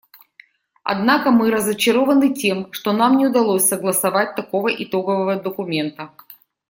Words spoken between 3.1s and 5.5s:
не удалось согласовать такого итогового